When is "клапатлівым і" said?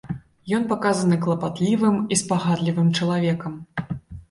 1.25-2.19